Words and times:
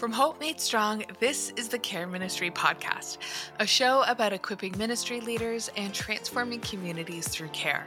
From 0.00 0.12
Hope 0.12 0.40
Made 0.40 0.58
Strong, 0.58 1.04
this 1.18 1.52
is 1.56 1.68
the 1.68 1.78
Care 1.78 2.06
Ministry 2.06 2.50
Podcast, 2.50 3.18
a 3.58 3.66
show 3.66 4.02
about 4.08 4.32
equipping 4.32 4.74
ministry 4.78 5.20
leaders 5.20 5.70
and 5.76 5.92
transforming 5.92 6.60
communities 6.60 7.28
through 7.28 7.48
care. 7.48 7.86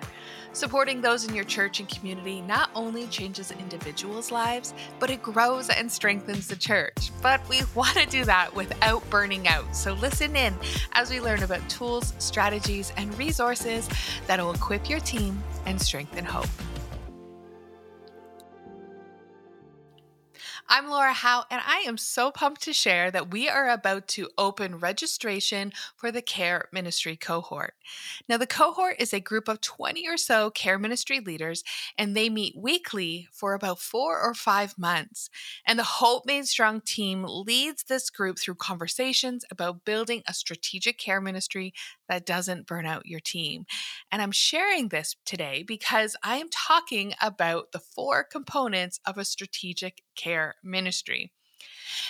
Supporting 0.52 1.02
those 1.02 1.28
in 1.28 1.34
your 1.34 1.44
church 1.44 1.80
and 1.80 1.90
community 1.90 2.42
not 2.42 2.70
only 2.76 3.08
changes 3.08 3.50
individuals' 3.50 4.32
lives, 4.32 4.76
but 5.00 5.10
it 5.10 5.24
grows 5.24 5.72
and 5.72 5.92
strengthens 5.92 6.46
the 6.46 6.56
church. 6.56 7.10
But 7.24 7.42
we 7.50 7.62
want 7.74 7.98
to 7.98 8.06
do 8.06 8.24
that 8.26 8.54
without 8.54 9.10
burning 9.10 9.48
out. 9.48 9.76
So 9.76 9.94
listen 9.94 10.36
in 10.36 10.54
as 10.92 11.10
we 11.10 11.20
learn 11.20 11.42
about 11.42 11.68
tools, 11.68 12.14
strategies, 12.20 12.94
and 12.96 13.18
resources 13.18 13.90
that 14.28 14.40
will 14.40 14.54
equip 14.54 14.88
your 14.88 15.00
team 15.00 15.42
and 15.66 15.82
strengthen 15.82 16.26
hope. 16.26 16.46
I'm 20.76 20.90
Laura 20.90 21.14
Howe, 21.14 21.44
and 21.52 21.62
I 21.64 21.84
am 21.86 22.00
so 22.00 22.32
pumped 22.32 22.64
to 22.64 22.74
share 22.74 23.12
that 23.12 23.30
we 23.30 23.48
are 23.48 23.70
about 23.70 24.08
to 24.08 24.32
open 24.40 24.80
registration 24.80 25.72
for 25.96 26.12
the 26.12 26.24
Care 26.24 26.68
Ministry 26.74 27.16
cohort. 27.16 27.76
Now, 28.28 28.38
the 28.38 28.48
cohort 28.48 28.96
is 28.98 29.14
a 29.14 29.20
group 29.20 29.48
of 29.48 29.62
20 29.62 30.08
or 30.10 30.18
so 30.18 30.50
care 30.50 30.80
ministry 30.80 31.20
leaders, 31.20 31.64
and 31.96 32.18
they 32.18 32.28
meet 32.28 32.56
weekly 32.58 33.28
for 33.32 33.54
about 33.54 33.82
four 33.82 34.20
or 34.20 34.34
five 34.34 34.76
months. 34.76 35.30
And 35.64 35.78
the 35.78 35.84
Hope 35.84 36.26
Made 36.26 36.48
Strong 36.48 36.82
team 36.82 37.24
leads 37.24 37.84
this 37.84 38.10
group 38.10 38.40
through 38.40 38.56
conversations 38.56 39.46
about 39.52 39.86
building 39.86 40.24
a 40.28 40.34
strategic 40.34 40.98
care 40.98 41.22
ministry 41.22 41.72
that 42.14 42.28
doesn't 42.28 42.68
burn 42.68 42.86
out 42.86 43.08
your 43.08 43.20
team. 43.20 43.66
And 44.12 44.22
I'm 44.22 44.32
sharing 44.32 44.90
this 44.90 45.16
today 45.26 45.64
because 45.68 46.16
I 46.24 46.38
am 46.38 46.48
talking 46.52 47.14
about 47.20 47.72
the 47.72 47.80
four 47.80 48.24
components 48.24 49.00
of 49.04 49.18
a 49.18 49.26
strategic 49.26 50.04
care 50.16 50.54
ministry. 50.64 51.32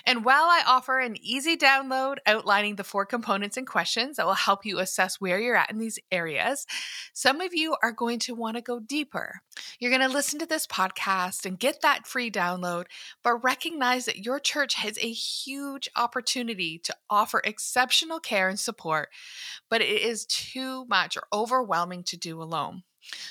And 0.05 0.25
while 0.25 0.43
I 0.43 0.63
offer 0.65 0.99
an 0.99 1.17
easy 1.21 1.55
download 1.57 2.17
outlining 2.25 2.75
the 2.75 2.83
four 2.83 3.05
components 3.05 3.57
and 3.57 3.67
questions 3.67 4.17
that 4.17 4.25
will 4.25 4.33
help 4.33 4.65
you 4.65 4.79
assess 4.79 5.19
where 5.19 5.39
you're 5.39 5.55
at 5.55 5.71
in 5.71 5.77
these 5.77 5.99
areas, 6.11 6.65
some 7.13 7.41
of 7.41 7.53
you 7.53 7.75
are 7.81 7.91
going 7.91 8.19
to 8.19 8.35
want 8.35 8.57
to 8.57 8.61
go 8.61 8.79
deeper. 8.79 9.41
You're 9.79 9.91
going 9.91 10.07
to 10.07 10.13
listen 10.13 10.39
to 10.39 10.45
this 10.45 10.67
podcast 10.67 11.45
and 11.45 11.59
get 11.59 11.81
that 11.81 12.07
free 12.07 12.31
download, 12.31 12.85
but 13.23 13.43
recognize 13.43 14.05
that 14.05 14.25
your 14.25 14.39
church 14.39 14.75
has 14.75 14.97
a 14.97 15.11
huge 15.11 15.89
opportunity 15.95 16.77
to 16.79 16.95
offer 17.09 17.41
exceptional 17.43 18.19
care 18.19 18.49
and 18.49 18.59
support, 18.59 19.09
but 19.69 19.81
it 19.81 20.01
is 20.01 20.25
too 20.25 20.85
much 20.85 21.17
or 21.17 21.23
overwhelming 21.33 22.03
to 22.03 22.17
do 22.17 22.41
alone. 22.41 22.83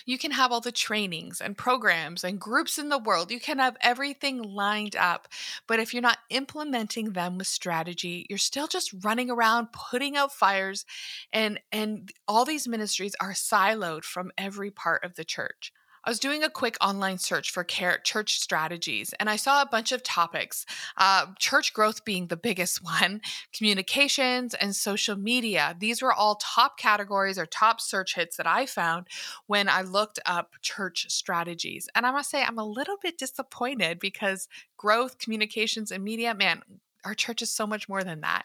You 0.04 0.18
can 0.18 0.32
have 0.32 0.52
all 0.52 0.60
the 0.60 0.72
trainings 0.72 1.40
and 1.40 1.56
programs 1.56 2.24
and 2.24 2.40
groups 2.40 2.78
in 2.78 2.88
the 2.88 2.98
world. 2.98 3.30
You 3.30 3.40
can 3.40 3.58
have 3.58 3.76
everything 3.80 4.42
lined 4.42 4.96
up. 4.96 5.28
But 5.66 5.80
if 5.80 5.92
you're 5.92 6.02
not 6.02 6.18
implementing 6.30 7.12
them 7.12 7.38
with 7.38 7.46
strategy, 7.46 8.26
you're 8.28 8.38
still 8.38 8.66
just 8.66 8.92
running 9.04 9.30
around 9.30 9.68
putting 9.72 10.16
out 10.16 10.32
fires 10.32 10.84
and 11.32 11.60
and 11.70 12.12
all 12.28 12.44
these 12.44 12.68
ministries 12.68 13.14
are 13.20 13.32
siloed 13.32 14.04
from 14.04 14.30
every 14.38 14.70
part 14.70 15.04
of 15.04 15.16
the 15.16 15.24
church. 15.24 15.72
I 16.04 16.10
was 16.10 16.18
doing 16.18 16.42
a 16.42 16.50
quick 16.50 16.76
online 16.80 17.18
search 17.18 17.52
for 17.52 17.62
church 17.62 18.40
strategies, 18.40 19.12
and 19.20 19.30
I 19.30 19.36
saw 19.36 19.62
a 19.62 19.66
bunch 19.66 19.92
of 19.92 20.02
topics. 20.02 20.66
Uh, 20.96 21.26
church 21.38 21.72
growth 21.72 22.04
being 22.04 22.26
the 22.26 22.36
biggest 22.36 22.82
one, 22.84 23.20
communications 23.52 24.54
and 24.54 24.74
social 24.74 25.16
media. 25.16 25.76
These 25.78 26.02
were 26.02 26.12
all 26.12 26.36
top 26.36 26.76
categories 26.76 27.38
or 27.38 27.46
top 27.46 27.80
search 27.80 28.16
hits 28.16 28.36
that 28.36 28.46
I 28.46 28.66
found 28.66 29.06
when 29.46 29.68
I 29.68 29.82
looked 29.82 30.18
up 30.26 30.54
church 30.60 31.06
strategies. 31.08 31.88
And 31.94 32.04
I 32.04 32.10
must 32.10 32.30
say, 32.30 32.42
I'm 32.42 32.58
a 32.58 32.64
little 32.64 32.96
bit 33.00 33.16
disappointed 33.16 34.00
because 34.00 34.48
growth, 34.76 35.18
communications, 35.18 35.92
and 35.92 36.02
media, 36.02 36.34
man, 36.34 36.62
our 37.04 37.14
church 37.14 37.42
is 37.42 37.50
so 37.50 37.66
much 37.66 37.88
more 37.88 38.04
than 38.04 38.20
that. 38.20 38.44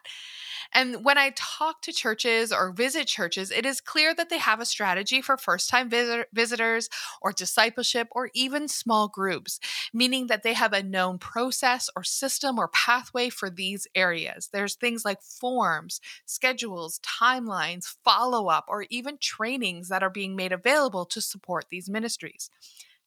And 0.74 1.04
when 1.04 1.18
I 1.18 1.34
talk 1.36 1.82
to 1.84 1.92
churches 1.92 2.52
or 2.52 2.72
visit 2.72 3.08
churches, 3.08 3.52
it 3.52 3.66
is 3.66 3.82
clear 3.82 4.14
that 4.16 4.30
they 4.30 4.38
have 4.38 4.60
a 4.60 4.66
strategy 4.66 5.22
for 5.22 5.38
first 5.38 5.70
time 5.70 5.90
visit- 5.90 6.28
visitors 6.34 6.90
or 7.22 7.32
discipleship 7.32 8.08
or 8.12 8.30
even 8.34 8.68
small 8.68 9.08
groups, 9.08 9.60
meaning 9.94 10.28
that 10.28 10.44
they 10.44 10.54
have 10.54 10.74
a 10.74 10.84
known 10.84 11.18
process 11.18 11.90
or 11.96 12.04
system 12.04 12.60
or 12.60 12.68
pathway 12.70 13.30
for 13.30 13.50
these 13.50 13.88
areas. 13.96 14.50
There's 14.52 14.76
things 14.76 15.06
like 15.06 15.22
forms, 15.22 16.02
schedules, 16.26 17.00
timelines, 17.00 17.96
follow 18.04 18.48
up, 18.48 18.66
or 18.68 18.86
even 18.90 19.18
trainings 19.20 19.90
that 19.90 20.04
are 20.04 20.10
being 20.10 20.36
made 20.36 20.52
available 20.52 21.06
to 21.06 21.22
support 21.22 21.66
these 21.70 21.90
ministries. 21.90 22.50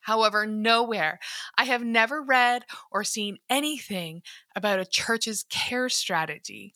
However, 0.01 0.47
nowhere 0.47 1.19
I 1.57 1.65
have 1.65 1.83
never 1.83 2.23
read 2.23 2.65
or 2.91 3.05
seen 3.05 3.39
anything 3.49 4.23
about 4.57 4.81
a 4.81 4.85
church's 4.87 5.45
care 5.45 5.89
strategy. 5.89 6.75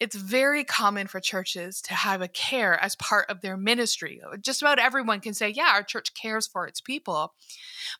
It's 0.00 0.16
very 0.16 0.64
common 0.64 1.06
for 1.08 1.20
churches 1.20 1.82
to 1.82 1.94
have 1.94 2.22
a 2.22 2.28
care 2.28 2.82
as 2.82 2.96
part 2.96 3.28
of 3.28 3.42
their 3.42 3.58
ministry. 3.58 4.22
Uh, 4.26 4.38
just 4.38 4.62
about 4.62 4.78
everyone 4.78 5.20
can 5.20 5.34
say, 5.34 5.50
yeah, 5.50 5.72
our 5.74 5.82
church 5.82 6.14
cares 6.14 6.46
for 6.46 6.66
its 6.66 6.80
people. 6.80 7.34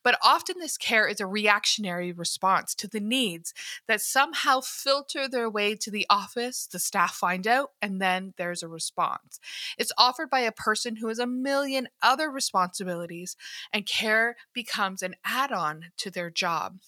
But 0.03 0.19
often 0.23 0.57
this 0.59 0.79
care 0.79 1.07
is 1.07 1.21
a 1.21 1.27
reactionary 1.27 2.11
response 2.11 2.75
to 2.77 2.89
the 2.89 3.01
needs 3.01 3.53
that 3.87 4.01
somehow 4.01 4.63
filter 4.63 5.29
their 5.29 5.51
way 5.51 5.75
to 5.77 5.91
the 5.91 6.07
office, 6.09 6.67
the 6.67 6.79
staff 6.79 7.15
find 7.15 7.47
out, 7.47 7.73
and 7.83 8.01
then 8.01 8.33
there's 8.39 8.63
a 8.63 8.69
response. 8.69 9.39
It's 9.77 9.93
offered 9.99 10.31
by 10.31 10.41
a 10.41 10.53
person 10.53 10.97
who 10.97 11.09
has 11.09 11.19
a 11.19 11.27
million 11.27 11.89
other 12.01 12.31
responsibilities, 12.31 13.37
and 13.75 13.85
care 13.85 14.37
becomes 14.55 15.03
an 15.03 15.17
add 15.25 15.53
on 15.53 15.87
to 15.99 16.11
their 16.11 16.31
job. 16.31 16.79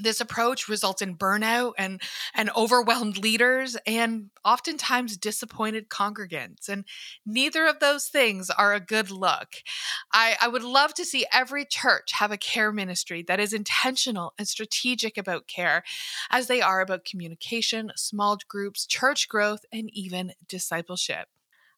This 0.00 0.20
approach 0.20 0.68
results 0.68 1.02
in 1.02 1.16
burnout 1.16 1.72
and, 1.78 2.00
and 2.34 2.50
overwhelmed 2.56 3.18
leaders 3.18 3.76
and 3.86 4.30
oftentimes 4.44 5.16
disappointed 5.16 5.88
congregants. 5.88 6.68
And 6.68 6.84
neither 7.26 7.66
of 7.66 7.80
those 7.80 8.06
things 8.06 8.50
are 8.50 8.72
a 8.74 8.80
good 8.80 9.10
look. 9.10 9.56
I, 10.12 10.36
I 10.40 10.48
would 10.48 10.62
love 10.62 10.94
to 10.94 11.04
see 11.04 11.26
every 11.32 11.64
church 11.64 12.12
have 12.12 12.32
a 12.32 12.36
care 12.36 12.72
ministry 12.72 13.22
that 13.28 13.40
is 13.40 13.52
intentional 13.52 14.32
and 14.38 14.48
strategic 14.48 15.18
about 15.18 15.46
care, 15.46 15.82
as 16.30 16.46
they 16.46 16.60
are 16.60 16.80
about 16.80 17.04
communication, 17.04 17.92
small 17.96 18.38
groups, 18.48 18.86
church 18.86 19.28
growth, 19.28 19.64
and 19.72 19.90
even 19.92 20.32
discipleship. 20.48 21.28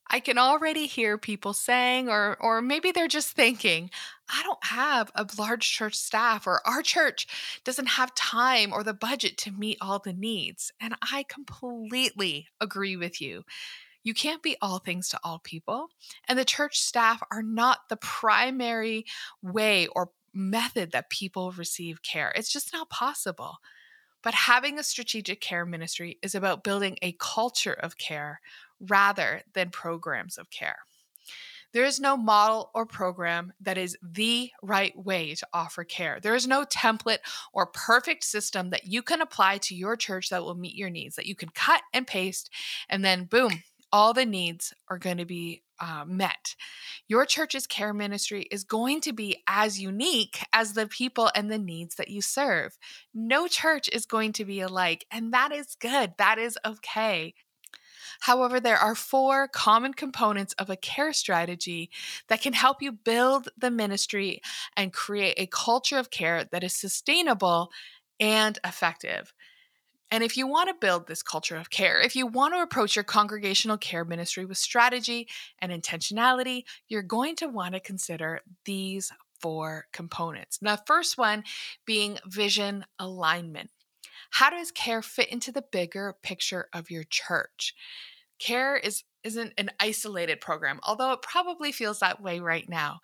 I 0.08 0.20
can 0.20 0.36
already 0.36 0.86
hear 0.86 1.16
people 1.16 1.52
saying, 1.52 2.08
or, 2.08 2.36
or 2.40 2.60
maybe 2.60 2.92
they're 2.92 3.08
just 3.08 3.30
thinking, 3.30 3.90
I 4.28 4.42
don't 4.42 4.64
have 4.64 5.10
a 5.14 5.26
large 5.38 5.70
church 5.70 5.94
staff, 5.94 6.46
or 6.46 6.60
our 6.66 6.82
church 6.82 7.26
doesn't 7.64 7.86
have 7.86 8.14
time 8.14 8.72
or 8.72 8.82
the 8.82 8.94
budget 8.94 9.38
to 9.38 9.52
meet 9.52 9.78
all 9.80 9.98
the 9.98 10.12
needs. 10.12 10.72
And 10.80 10.94
I 11.00 11.24
completely 11.28 12.48
agree 12.60 12.96
with 12.96 13.20
you. 13.20 13.44
You 14.04 14.14
can't 14.14 14.42
be 14.42 14.56
all 14.60 14.78
things 14.78 15.08
to 15.10 15.20
all 15.22 15.38
people. 15.38 15.88
And 16.28 16.38
the 16.38 16.44
church 16.44 16.80
staff 16.80 17.22
are 17.30 17.42
not 17.42 17.88
the 17.88 17.96
primary 17.96 19.06
way 19.42 19.86
or 19.86 20.10
method 20.34 20.92
that 20.92 21.10
people 21.10 21.52
receive 21.52 22.02
care. 22.02 22.32
It's 22.34 22.52
just 22.52 22.72
not 22.72 22.90
possible. 22.90 23.58
But 24.22 24.34
having 24.34 24.78
a 24.78 24.84
strategic 24.84 25.40
care 25.40 25.66
ministry 25.66 26.18
is 26.22 26.34
about 26.34 26.62
building 26.62 26.96
a 27.02 27.16
culture 27.18 27.72
of 27.72 27.98
care 27.98 28.40
rather 28.88 29.42
than 29.54 29.70
programs 29.70 30.38
of 30.38 30.50
care. 30.50 30.78
There 31.72 31.84
is 31.84 31.98
no 31.98 32.18
model 32.18 32.70
or 32.74 32.84
program 32.84 33.54
that 33.60 33.78
is 33.78 33.96
the 34.02 34.50
right 34.62 34.96
way 34.96 35.34
to 35.34 35.46
offer 35.54 35.84
care. 35.84 36.18
There 36.20 36.34
is 36.34 36.46
no 36.46 36.64
template 36.64 37.18
or 37.54 37.66
perfect 37.66 38.24
system 38.24 38.70
that 38.70 38.86
you 38.86 39.02
can 39.02 39.22
apply 39.22 39.58
to 39.58 39.74
your 39.74 39.96
church 39.96 40.28
that 40.28 40.42
will 40.42 40.54
meet 40.54 40.74
your 40.74 40.90
needs, 40.90 41.16
that 41.16 41.26
you 41.26 41.34
can 41.34 41.48
cut 41.54 41.80
and 41.94 42.06
paste, 42.06 42.50
and 42.90 43.02
then 43.02 43.24
boom, 43.24 43.62
all 43.90 44.12
the 44.12 44.26
needs 44.26 44.74
are 44.88 44.98
going 44.98 45.18
to 45.18 45.24
be 45.24 45.62
uh, 45.80 46.04
met. 46.06 46.54
Your 47.08 47.26
church's 47.26 47.66
care 47.66 47.92
ministry 47.92 48.46
is 48.50 48.64
going 48.64 49.00
to 49.02 49.12
be 49.12 49.42
as 49.46 49.80
unique 49.80 50.44
as 50.52 50.72
the 50.72 50.86
people 50.86 51.30
and 51.34 51.50
the 51.50 51.58
needs 51.58 51.96
that 51.96 52.08
you 52.08 52.22
serve. 52.22 52.78
No 53.12 53.48
church 53.48 53.88
is 53.92 54.06
going 54.06 54.32
to 54.34 54.44
be 54.44 54.60
alike, 54.60 55.06
and 55.10 55.32
that 55.32 55.52
is 55.52 55.76
good. 55.80 56.14
That 56.18 56.38
is 56.38 56.58
okay. 56.64 57.34
However, 58.22 58.60
there 58.60 58.78
are 58.78 58.94
four 58.94 59.48
common 59.48 59.94
components 59.94 60.54
of 60.54 60.70
a 60.70 60.76
care 60.76 61.12
strategy 61.12 61.90
that 62.28 62.40
can 62.40 62.52
help 62.52 62.80
you 62.80 62.92
build 62.92 63.48
the 63.58 63.70
ministry 63.70 64.40
and 64.76 64.92
create 64.92 65.34
a 65.38 65.48
culture 65.48 65.98
of 65.98 66.10
care 66.10 66.44
that 66.44 66.62
is 66.62 66.72
sustainable 66.72 67.72
and 68.20 68.60
effective. 68.64 69.34
And 70.08 70.22
if 70.22 70.36
you 70.36 70.46
want 70.46 70.68
to 70.68 70.76
build 70.80 71.08
this 71.08 71.20
culture 71.20 71.56
of 71.56 71.70
care, 71.70 72.00
if 72.00 72.14
you 72.14 72.28
want 72.28 72.54
to 72.54 72.62
approach 72.62 72.94
your 72.94 73.02
congregational 73.02 73.76
care 73.76 74.04
ministry 74.04 74.44
with 74.44 74.58
strategy 74.58 75.26
and 75.58 75.72
intentionality, 75.72 76.62
you're 76.86 77.02
going 77.02 77.34
to 77.36 77.48
want 77.48 77.74
to 77.74 77.80
consider 77.80 78.42
these 78.64 79.10
four 79.40 79.86
components. 79.92 80.60
Now, 80.62 80.76
the 80.76 80.82
first 80.86 81.18
one 81.18 81.42
being 81.84 82.20
vision 82.24 82.84
alignment. 83.00 83.70
How 84.30 84.50
does 84.50 84.70
care 84.70 85.02
fit 85.02 85.28
into 85.28 85.50
the 85.50 85.64
bigger 85.72 86.14
picture 86.22 86.68
of 86.72 86.88
your 86.88 87.02
church? 87.02 87.74
Care 88.42 88.76
is 88.76 89.04
isn't 89.24 89.52
an 89.56 89.70
isolated 89.78 90.40
program, 90.40 90.80
although 90.82 91.12
it 91.12 91.22
probably 91.22 91.70
feels 91.70 92.00
that 92.00 92.20
way 92.20 92.40
right 92.40 92.68
now. 92.68 93.00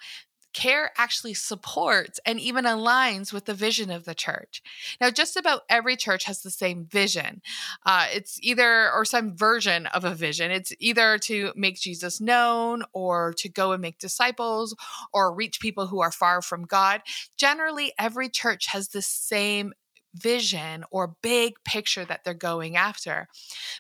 care 0.59 0.91
actually 0.97 1.35
supports 1.35 2.19
and 2.27 2.41
even 2.41 2.65
aligns 2.65 3.33
with 3.33 3.45
the 3.45 3.55
vision 3.55 3.91
of 3.91 4.05
the 4.05 4.15
church. 4.15 4.63
Now, 5.01 5.11
just 5.11 5.37
about 5.37 5.63
every 5.69 5.97
church 5.97 6.25
has 6.25 6.43
the 6.43 6.51
same 6.51 6.85
vision. 6.87 7.43
Uh, 7.87 8.07
it's 8.13 8.39
either, 8.43 8.91
or 8.91 9.05
some 9.05 9.37
version 9.37 9.87
of 9.87 10.05
a 10.05 10.15
vision. 10.15 10.51
It's 10.51 10.73
either 10.81 11.19
to 11.19 11.53
make 11.55 11.79
Jesus 11.79 12.21
known, 12.21 12.83
or 12.93 13.35
to 13.39 13.49
go 13.49 13.73
and 13.73 13.81
make 13.81 13.99
disciples, 13.99 14.75
or 15.13 15.33
reach 15.35 15.61
people 15.61 15.87
who 15.87 16.01
are 16.01 16.13
far 16.13 16.43
from 16.43 16.65
God. 16.65 17.03
Generally, 17.37 17.93
every 17.99 18.29
church 18.29 18.67
has 18.69 18.89
the 18.89 19.03
same 19.03 19.73
vision 20.21 20.85
or 20.91 21.17
big 21.23 21.55
picture 21.65 22.05
that 22.05 22.25
they're 22.25 22.35
going 22.35 22.77
after. 22.77 23.29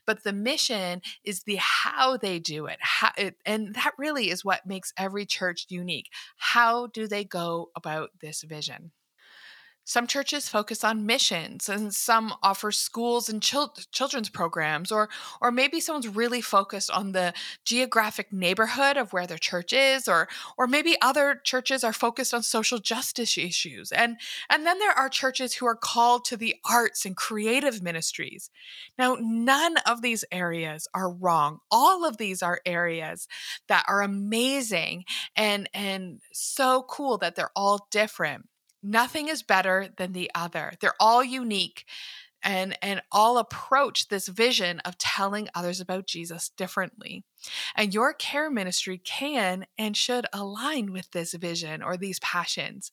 But 0.06 0.25
the 0.25 0.32
mission 0.32 1.02
is 1.25 1.43
the 1.44 1.56
how 1.56 2.17
they 2.17 2.38
do 2.38 2.67
it. 2.67 2.79
How 2.81 3.12
it 3.17 3.37
and 3.46 3.75
that 3.75 3.93
really 3.99 4.31
is 4.31 4.44
what 4.44 4.67
makes 4.67 4.93
every 4.96 5.26
church 5.26 5.67
unique. 5.69 6.11
How 6.37 6.87
do 6.88 7.06
they 7.06 7.25
go 7.25 7.70
about 7.76 8.11
this 8.20 8.43
vision? 8.43 8.93
Some 9.88 10.06
churches 10.06 10.50
focus 10.50 10.85
on 10.85 11.06
missions 11.06 11.67
and 11.67 11.94
some 11.94 12.35
offer 12.43 12.70
schools 12.70 13.31
and 13.31 13.43
chil- 13.43 13.73
children's 13.90 14.29
programs 14.29 14.93
or 14.93 15.08
or 15.40 15.50
maybe 15.50 15.81
someone's 15.81 16.08
really 16.08 16.43
focused 16.43 16.90
on 16.90 17.12
the 17.12 17.32
geographic 17.64 18.31
neighborhood 18.31 18.99
of 18.99 19.14
where 19.14 19.26
their 19.26 19.38
church 19.38 19.73
is 19.73 20.06
or 20.06 20.29
or 20.58 20.67
maybe 20.67 20.99
other 21.00 21.40
churches 21.43 21.82
are 21.85 21.94
focused 21.94 22.35
on 22.35 22.43
social 22.43 22.79
justice 22.79 23.38
issues. 23.38 23.90
And 23.90 24.19
and 24.50 24.67
then 24.67 24.79
there 24.79 24.93
are 24.93 25.08
churches 25.08 25.55
who 25.55 25.64
are 25.64 25.75
called 25.75 26.26
to 26.26 26.37
the 26.37 26.56
arts 26.69 27.06
and 27.06 27.17
creative 27.17 27.82
ministries. 27.82 28.50
Now, 28.99 29.17
none 29.19 29.79
of 29.87 30.02
these 30.02 30.23
areas 30.31 30.87
are 30.93 31.11
wrong. 31.11 31.61
All 31.70 32.05
of 32.05 32.19
these 32.19 32.43
are 32.43 32.61
areas 32.67 33.26
that 33.69 33.87
are 33.88 34.02
amazing 34.02 35.06
and 35.35 35.67
and 35.73 36.20
so 36.31 36.85
cool 36.90 37.17
that 37.17 37.37
they're 37.37 37.52
all 37.56 37.88
different 37.90 38.50
nothing 38.82 39.28
is 39.28 39.42
better 39.42 39.88
than 39.96 40.12
the 40.12 40.30
other. 40.34 40.72
They're 40.80 40.94
all 41.00 41.25
unique 41.25 41.84
and 42.42 42.78
and 42.82 43.02
all 43.10 43.38
approach 43.38 44.08
this 44.08 44.28
vision 44.28 44.80
of 44.80 44.98
telling 44.98 45.48
others 45.54 45.80
about 45.80 46.06
Jesus 46.06 46.50
differently. 46.50 47.25
And 47.75 47.92
your 47.92 48.12
care 48.12 48.50
ministry 48.50 48.98
can 48.98 49.66
and 49.76 49.96
should 49.96 50.26
align 50.32 50.92
with 50.92 51.10
this 51.10 51.34
vision 51.34 51.82
or 51.82 51.96
these 51.96 52.20
passions. 52.20 52.92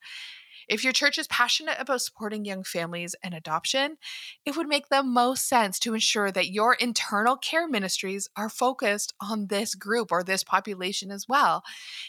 If 0.67 0.83
your 0.83 0.93
church 0.93 1.17
is 1.17 1.27
passionate 1.27 1.77
about 1.79 2.01
supporting 2.01 2.45
young 2.45 2.63
families 2.63 3.15
and 3.23 3.33
adoption, 3.33 3.97
it 4.45 4.55
would 4.55 4.67
make 4.67 4.89
the 4.89 5.03
most 5.03 5.47
sense 5.47 5.79
to 5.79 5.93
ensure 5.93 6.31
that 6.31 6.51
your 6.51 6.73
internal 6.73 7.37
care 7.37 7.67
ministries 7.67 8.29
are 8.35 8.49
focused 8.49 9.13
on 9.21 9.47
this 9.47 9.75
group 9.75 10.11
or 10.11 10.23
this 10.23 10.43
population 10.43 11.11
as 11.11 11.27
well. 11.27 11.63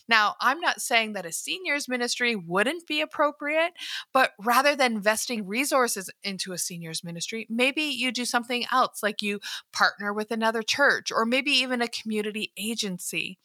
Now, 0.08 0.34
I'm 0.40 0.60
not 0.60 0.80
saying 0.80 1.12
that 1.14 1.26
a 1.26 1.32
seniors 1.32 1.88
ministry 1.88 2.36
wouldn't 2.36 2.86
be 2.86 3.00
appropriate, 3.00 3.72
but 4.12 4.32
rather 4.38 4.76
than 4.76 4.92
investing 4.92 5.46
resources 5.46 6.10
into 6.22 6.52
a 6.52 6.58
seniors 6.58 7.04
ministry, 7.04 7.46
maybe 7.50 7.82
you 7.82 8.12
do 8.12 8.24
something 8.24 8.64
else, 8.72 9.02
like 9.02 9.22
you 9.22 9.40
partner 9.72 10.12
with 10.12 10.30
another 10.30 10.62
church 10.62 11.10
or 11.12 11.24
maybe 11.24 11.50
even 11.50 11.82
a 11.82 11.88
community 11.88 12.52
agency. 12.56 13.38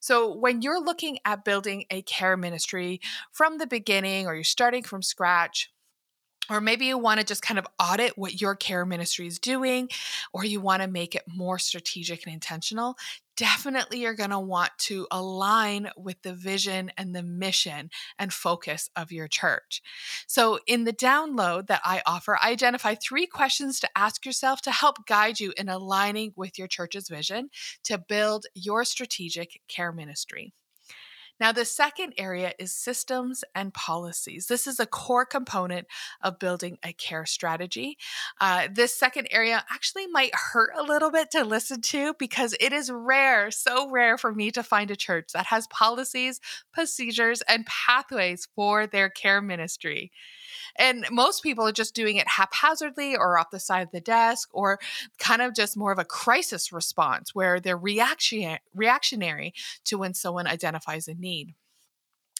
So, 0.00 0.34
when 0.34 0.62
you're 0.62 0.82
looking 0.82 1.18
at 1.24 1.44
building 1.44 1.84
a 1.90 2.02
care 2.02 2.36
ministry 2.36 3.00
from 3.32 3.58
the 3.58 3.66
beginning 3.66 4.26
or 4.26 4.34
you're 4.34 4.44
starting 4.44 4.82
from 4.82 5.02
scratch, 5.02 5.70
or 6.50 6.60
maybe 6.60 6.86
you 6.86 6.98
want 6.98 7.20
to 7.20 7.26
just 7.26 7.42
kind 7.42 7.58
of 7.58 7.66
audit 7.78 8.18
what 8.18 8.40
your 8.40 8.56
care 8.56 8.84
ministry 8.84 9.26
is 9.26 9.38
doing, 9.38 9.88
or 10.32 10.44
you 10.44 10.60
want 10.60 10.82
to 10.82 10.88
make 10.88 11.14
it 11.14 11.22
more 11.26 11.58
strategic 11.58 12.26
and 12.26 12.34
intentional, 12.34 12.96
definitely 13.36 14.00
you're 14.00 14.14
going 14.14 14.30
to 14.30 14.38
want 14.38 14.70
to 14.76 15.06
align 15.10 15.90
with 15.96 16.20
the 16.22 16.34
vision 16.34 16.90
and 16.98 17.14
the 17.14 17.22
mission 17.22 17.88
and 18.18 18.32
focus 18.32 18.90
of 18.96 19.12
your 19.12 19.28
church. 19.28 19.80
So, 20.26 20.58
in 20.66 20.84
the 20.84 20.92
download 20.92 21.68
that 21.68 21.80
I 21.84 22.02
offer, 22.04 22.36
I 22.42 22.50
identify 22.50 22.96
three 22.96 23.26
questions 23.26 23.80
to 23.80 23.88
ask 23.96 24.26
yourself 24.26 24.60
to 24.62 24.72
help 24.72 25.06
guide 25.06 25.40
you 25.40 25.52
in 25.56 25.68
aligning 25.68 26.32
with 26.36 26.58
your 26.58 26.68
church's 26.68 27.08
vision 27.08 27.48
to 27.84 27.96
build 27.96 28.46
your 28.54 28.84
strategic 28.84 29.60
care 29.68 29.92
ministry. 29.92 30.52
Now, 31.40 31.52
the 31.52 31.64
second 31.64 32.12
area 32.18 32.52
is 32.58 32.72
systems 32.72 33.42
and 33.54 33.72
policies. 33.72 34.46
This 34.46 34.66
is 34.66 34.78
a 34.78 34.86
core 34.86 35.24
component 35.24 35.86
of 36.22 36.38
building 36.38 36.78
a 36.84 36.92
care 36.92 37.24
strategy. 37.24 37.96
Uh, 38.40 38.68
this 38.70 38.94
second 38.94 39.28
area 39.30 39.64
actually 39.70 40.06
might 40.06 40.34
hurt 40.34 40.72
a 40.76 40.82
little 40.82 41.10
bit 41.10 41.30
to 41.30 41.44
listen 41.44 41.80
to 41.80 42.14
because 42.18 42.54
it 42.60 42.74
is 42.74 42.90
rare, 42.90 43.50
so 43.50 43.90
rare 43.90 44.18
for 44.18 44.34
me 44.34 44.50
to 44.50 44.62
find 44.62 44.90
a 44.90 44.96
church 44.96 45.30
that 45.32 45.46
has 45.46 45.66
policies, 45.68 46.40
procedures, 46.72 47.42
and 47.48 47.66
pathways 47.66 48.46
for 48.54 48.86
their 48.86 49.08
care 49.08 49.40
ministry. 49.40 50.12
And 50.76 51.06
most 51.10 51.42
people 51.42 51.66
are 51.66 51.72
just 51.72 51.94
doing 51.94 52.16
it 52.16 52.28
haphazardly 52.28 53.16
or 53.16 53.38
off 53.38 53.50
the 53.50 53.60
side 53.60 53.82
of 53.82 53.90
the 53.92 54.00
desk 54.00 54.48
or 54.52 54.78
kind 55.18 55.42
of 55.42 55.54
just 55.54 55.76
more 55.76 55.92
of 55.92 55.98
a 55.98 56.04
crisis 56.04 56.72
response 56.72 57.34
where 57.34 57.60
they're 57.60 57.76
reaction, 57.76 58.58
reactionary 58.74 59.54
to 59.84 59.98
when 59.98 60.14
someone 60.14 60.46
identifies 60.46 61.08
a 61.08 61.14
need. 61.30 61.54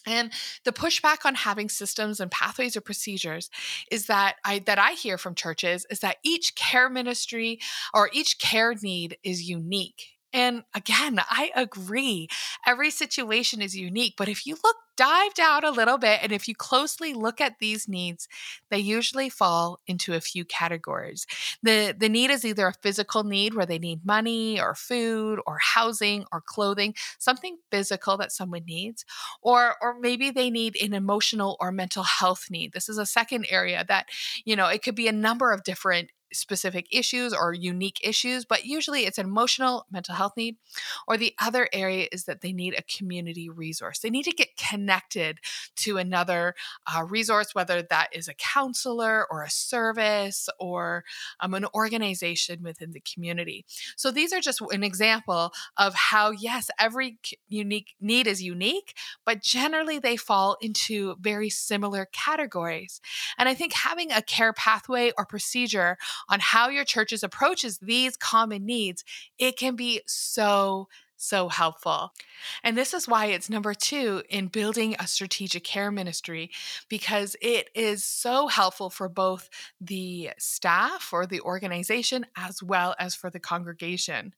And 0.07 0.31
the 0.65 0.71
pushback 0.71 1.25
on 1.25 1.35
having 1.35 1.69
systems 1.69 2.19
and 2.19 2.31
pathways 2.31 2.75
or 2.75 2.81
procedures 2.81 3.49
is 3.91 4.07
that 4.07 4.37
I 4.43 4.59
that 4.59 4.79
I 4.79 4.93
hear 4.93 5.17
from 5.17 5.35
churches 5.35 5.85
is 5.91 5.99
that 5.99 6.17
each 6.23 6.55
care 6.55 6.89
ministry 6.89 7.59
or 7.93 8.09
each 8.11 8.39
care 8.39 8.73
need 8.81 9.17
is 9.23 9.47
unique. 9.47 10.10
And 10.33 10.63
again, 10.73 11.19
I 11.29 11.51
agree. 11.55 12.29
Every 12.65 12.89
situation 12.89 13.61
is 13.61 13.75
unique, 13.75 14.13
but 14.17 14.29
if 14.29 14.45
you 14.45 14.55
look 14.63 14.77
dive 14.97 15.33
down 15.33 15.63
a 15.63 15.71
little 15.71 15.97
bit 15.97 16.19
and 16.21 16.31
if 16.31 16.47
you 16.47 16.53
closely 16.53 17.13
look 17.13 17.41
at 17.41 17.57
these 17.59 17.87
needs, 17.87 18.27
they 18.69 18.77
usually 18.77 19.29
fall 19.29 19.79
into 19.87 20.13
a 20.13 20.21
few 20.21 20.45
categories. 20.45 21.25
The 21.63 21.95
the 21.97 22.07
need 22.09 22.29
is 22.29 22.45
either 22.45 22.67
a 22.67 22.73
physical 22.81 23.23
need 23.23 23.53
where 23.55 23.65
they 23.65 23.79
need 23.79 24.05
money 24.05 24.59
or 24.61 24.75
food 24.75 25.39
or 25.47 25.57
housing 25.59 26.25
or 26.31 26.41
clothing, 26.41 26.93
something 27.19 27.57
physical 27.71 28.15
that 28.17 28.31
someone 28.31 28.63
needs, 28.65 29.03
or 29.41 29.75
or 29.81 29.97
maybe 29.99 30.29
they 30.29 30.49
need 30.49 30.77
an 30.81 30.93
emotional 30.93 31.57
or 31.59 31.71
mental 31.71 32.03
health 32.03 32.45
need. 32.49 32.73
This 32.73 32.87
is 32.89 32.97
a 32.97 33.05
second 33.05 33.47
area 33.49 33.83
that, 33.87 34.07
you 34.45 34.55
know, 34.55 34.67
it 34.67 34.83
could 34.83 34.95
be 34.95 35.07
a 35.07 35.11
number 35.11 35.51
of 35.51 35.63
different 35.63 36.11
specific 36.33 36.87
issues 36.91 37.33
or 37.33 37.53
unique 37.53 37.99
issues, 38.03 38.45
but 38.45 38.65
usually 38.65 39.05
it's 39.05 39.17
an 39.17 39.25
emotional 39.25 39.85
mental 39.91 40.15
health 40.15 40.33
need. 40.37 40.57
Or 41.07 41.17
the 41.17 41.33
other 41.41 41.67
area 41.73 42.07
is 42.11 42.25
that 42.25 42.41
they 42.41 42.53
need 42.53 42.75
a 42.77 42.83
community 42.83 43.49
resource. 43.49 43.99
They 43.99 44.09
need 44.09 44.23
to 44.23 44.31
get 44.31 44.57
connected 44.57 45.39
to 45.77 45.97
another 45.97 46.55
uh, 46.87 47.03
resource, 47.03 47.53
whether 47.53 47.81
that 47.81 48.09
is 48.13 48.27
a 48.27 48.33
counselor 48.33 49.25
or 49.29 49.43
a 49.43 49.49
service 49.49 50.49
or 50.59 51.03
um, 51.39 51.53
an 51.53 51.65
organization 51.73 52.63
within 52.63 52.91
the 52.91 53.01
community. 53.01 53.65
So 53.95 54.11
these 54.11 54.33
are 54.33 54.41
just 54.41 54.61
an 54.71 54.83
example 54.83 55.51
of 55.77 55.93
how, 55.93 56.31
yes, 56.31 56.69
every 56.79 57.17
unique 57.49 57.95
need 57.99 58.27
is 58.27 58.41
unique, 58.41 58.95
but 59.25 59.41
generally 59.41 59.99
they 59.99 60.17
fall 60.17 60.57
into 60.61 61.15
very 61.19 61.49
similar 61.49 62.07
categories. 62.11 63.01
And 63.37 63.49
I 63.49 63.53
think 63.53 63.73
having 63.73 64.11
a 64.11 64.21
care 64.21 64.53
pathway 64.53 65.11
or 65.17 65.25
procedure 65.25 65.97
on 66.29 66.39
how 66.39 66.69
your 66.69 66.85
churches 66.85 67.23
approaches 67.23 67.77
these 67.79 68.15
common 68.17 68.65
needs, 68.65 69.03
it 69.37 69.57
can 69.57 69.75
be 69.75 70.01
so 70.05 70.87
so 71.21 71.49
helpful. 71.49 72.11
And 72.63 72.75
this 72.75 72.95
is 72.95 73.07
why 73.07 73.27
it's 73.27 73.49
number 73.49 73.75
two 73.75 74.23
in 74.27 74.47
building 74.47 74.95
a 74.97 75.05
strategic 75.05 75.63
care 75.63 75.91
ministry, 75.91 76.49
because 76.89 77.35
it 77.41 77.69
is 77.75 78.03
so 78.03 78.47
helpful 78.47 78.89
for 78.89 79.07
both 79.07 79.47
the 79.79 80.31
staff 80.39 81.11
or 81.13 81.27
the 81.27 81.41
organization 81.41 82.25
as 82.35 82.63
well 82.63 82.95
as 82.97 83.13
for 83.13 83.29
the 83.29 83.39
congregation. 83.39 84.33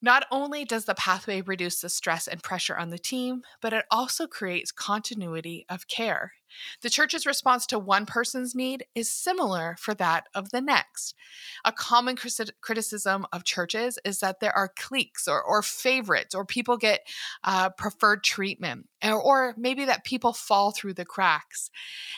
Not 0.00 0.26
only 0.30 0.64
does 0.64 0.86
the 0.86 0.94
pathway 0.94 1.40
reduce 1.40 1.80
the 1.80 1.88
stress 1.88 2.28
and 2.28 2.42
pressure 2.42 2.76
on 2.76 2.90
the 2.90 2.98
team, 2.98 3.42
but 3.60 3.72
it 3.72 3.84
also 3.90 4.26
creates 4.26 4.72
continuity 4.72 5.64
of 5.68 5.86
care. 5.86 6.32
The 6.82 6.90
church's 6.90 7.26
response 7.26 7.66
to 7.66 7.78
one 7.78 8.06
person's 8.06 8.54
need 8.54 8.84
is 8.94 9.10
similar 9.10 9.76
for 9.78 9.94
that 9.94 10.26
of 10.34 10.50
the 10.50 10.60
next. 10.60 11.14
A 11.64 11.72
common 11.72 12.16
criticism 12.60 13.26
of 13.32 13.44
churches 13.44 13.98
is 14.04 14.20
that 14.20 14.40
there 14.40 14.56
are 14.56 14.72
cliques 14.76 15.26
or, 15.28 15.42
or 15.42 15.62
favorites, 15.62 16.34
or 16.34 16.44
people 16.44 16.76
get 16.76 17.00
uh, 17.42 17.70
preferred 17.70 18.22
treatment, 18.22 18.88
or, 19.02 19.20
or 19.20 19.54
maybe 19.56 19.84
that 19.84 20.04
people 20.04 20.32
fall 20.32 20.70
through 20.70 20.94
the 20.94 21.04
cracks. 21.04 21.70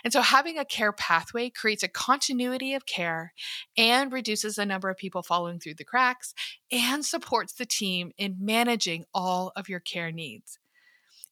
And 0.05 0.13
so, 0.13 0.21
having 0.23 0.59
a 0.59 0.65
care 0.65 0.93
pathway 0.93 1.51
creates 1.51 1.83
a 1.83 1.89
continuity 1.89 2.75
of 2.75 2.87
care 2.87 3.33
and 3.77 4.13
reduces 4.13 4.57
the 4.57 4.67
number 4.67 4.91
of 4.91 4.97
people 4.97 5.23
falling 5.23 5.59
through 5.59 5.75
the 5.75 5.85
cracks 5.85 6.35
and 6.71 7.05
supports 7.05 7.53
the 7.53 7.67
team 7.67 8.13
in 8.19 8.37
managing 8.41 9.05
all 9.15 9.53
of 9.57 9.69
your 9.69 9.81
care 9.81 10.11
needs 10.11 10.59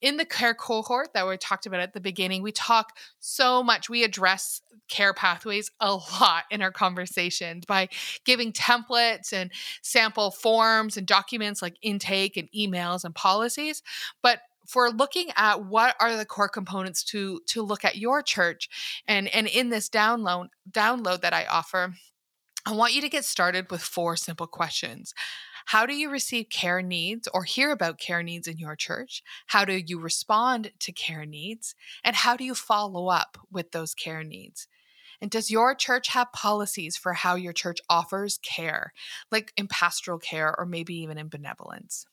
in 0.05 0.19
the 0.19 0.27
care 0.27 0.53
cohort 0.53 1.15
that 1.15 1.27
we 1.27 1.35
talked 1.39 1.65
about 1.65 1.81
at 1.81 1.95
the 1.95 2.01
beginning, 2.01 2.43
we 2.43 2.53
talk 2.53 2.99
so 3.21 3.63
much. 3.63 3.89
We 3.89 4.05
address 4.05 4.61
care 4.87 5.15
pathways 5.15 5.71
a 5.81 5.95
lot 5.95 6.45
in 6.51 6.61
our 6.61 6.71
conversations 6.71 7.65
by 7.65 7.89
giving 8.27 8.53
templates 8.53 9.33
and 9.33 9.51
sample 9.81 10.31
forms 10.31 10.99
and 10.99 11.07
documents 11.07 11.63
like 11.63 11.79
intake 11.81 12.37
and 12.37 12.51
emails 12.55 13.03
and 13.03 13.15
policies. 13.15 13.83
But 14.23 14.41
for 14.69 14.91
looking 14.91 15.31
at 15.37 15.65
what 15.65 15.97
are 15.99 16.19
the 16.19 16.27
core 16.27 16.51
components 16.51 17.03
to 17.05 17.41
to 17.47 17.63
look 17.63 17.83
at 17.83 17.97
your 17.97 18.21
church 18.21 18.69
and 19.09 19.29
and 19.29 19.47
in 19.47 19.71
this 19.71 19.89
download 19.89 20.49
download 20.71 21.23
that 21.23 21.33
I 21.33 21.47
offer 21.47 21.95
I 22.67 22.73
want 22.73 22.95
you 22.95 23.03
to 23.03 23.11
get 23.11 23.27
started 23.27 23.71
with 23.71 23.83
four 23.83 24.17
simple 24.17 24.47
questions. 24.47 25.13
How 25.67 25.87
do 25.87 25.95
you 25.95 26.11
receive 26.11 26.49
care 26.51 26.83
needs 26.83 27.29
or 27.33 27.45
hear 27.45 27.71
about 27.71 27.99
care 27.99 28.23
needs 28.23 28.47
in 28.47 28.59
your 28.59 28.77
church? 28.77 29.23
How 29.47 29.65
do 29.65 29.75
you 29.75 29.99
respond 29.99 30.73
to 30.81 30.93
care 30.93 31.27
needs? 31.27 31.75
And 32.03 32.17
how 32.17 32.37
do 32.37 32.45
you 32.45 32.55
follow 32.55 33.09
up 33.09 33.39
with 33.51 33.73
those 33.73 33.95
care 33.95 34.23
needs? 34.23 34.69
And 35.21 35.31
does 35.31 35.51
your 35.51 35.75
church 35.75 36.09
have 36.09 36.33
policies 36.33 36.97
for 36.97 37.15
how 37.15 37.35
your 37.37 37.53
church 37.53 37.81
offers 37.89 38.39
care, 38.39 38.93
like 39.31 39.53
in 39.57 39.69
pastoral 39.69 40.19
care 40.19 40.55
or 40.59 40.67
maybe 40.67 40.95
even 40.97 41.19
in 41.19 41.29
benevolence? 41.29 42.07